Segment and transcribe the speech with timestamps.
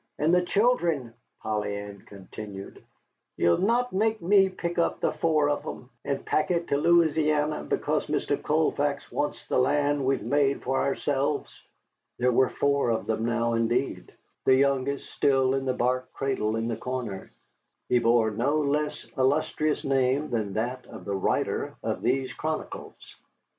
[0.17, 1.13] "And the children,"
[1.43, 2.83] Polly Ann continued,
[3.37, 7.63] "ye'll not make me pick up the four of 'em, and pack it to Louisiana,
[7.63, 8.41] because Mr.
[8.41, 11.63] Colfax wants the land we've made for ourselves."
[12.17, 14.11] There were four of them now, indeed,
[14.43, 17.31] the youngest still in the bark cradle in the corner.
[17.87, 23.15] He bore a no less illustrious name than that of the writer of these chronicles.